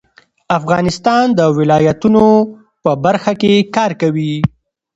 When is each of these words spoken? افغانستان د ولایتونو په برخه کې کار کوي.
افغانستان 0.57 1.25
د 1.39 1.41
ولایتونو 1.57 2.25
په 2.83 2.91
برخه 3.05 3.31
کې 3.41 3.53
کار 3.75 3.91
کوي. 4.01 4.33